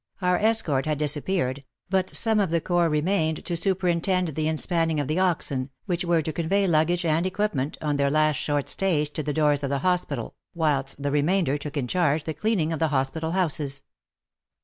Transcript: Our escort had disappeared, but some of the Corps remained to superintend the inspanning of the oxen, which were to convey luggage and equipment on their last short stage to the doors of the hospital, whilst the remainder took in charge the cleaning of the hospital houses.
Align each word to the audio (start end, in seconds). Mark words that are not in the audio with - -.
Our 0.19 0.37
escort 0.39 0.87
had 0.87 0.97
disappeared, 0.97 1.63
but 1.91 2.09
some 2.15 2.39
of 2.39 2.49
the 2.49 2.59
Corps 2.59 2.89
remained 2.89 3.45
to 3.45 3.55
superintend 3.55 4.29
the 4.29 4.47
inspanning 4.47 4.99
of 4.99 5.07
the 5.07 5.19
oxen, 5.19 5.69
which 5.85 6.03
were 6.03 6.23
to 6.23 6.33
convey 6.33 6.65
luggage 6.65 7.05
and 7.05 7.23
equipment 7.27 7.77
on 7.83 7.97
their 7.97 8.09
last 8.09 8.37
short 8.37 8.67
stage 8.67 9.11
to 9.11 9.21
the 9.21 9.31
doors 9.31 9.61
of 9.61 9.69
the 9.69 9.77
hospital, 9.85 10.33
whilst 10.55 11.03
the 11.03 11.11
remainder 11.11 11.55
took 11.59 11.77
in 11.77 11.87
charge 11.87 12.23
the 12.23 12.33
cleaning 12.33 12.73
of 12.73 12.79
the 12.79 12.87
hospital 12.87 13.33
houses. 13.33 13.83